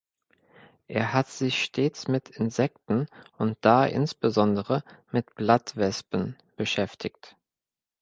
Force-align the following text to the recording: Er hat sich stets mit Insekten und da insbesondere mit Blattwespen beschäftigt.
Er 0.87 1.13
hat 1.13 1.27
sich 1.27 1.61
stets 1.63 2.07
mit 2.07 2.27
Insekten 2.27 3.05
und 3.37 3.55
da 3.61 3.85
insbesondere 3.85 4.83
mit 5.11 5.35
Blattwespen 5.35 6.37
beschäftigt. 6.55 7.37